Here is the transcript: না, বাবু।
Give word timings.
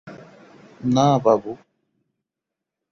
না, 0.85 1.07
বাবু। 1.17 1.51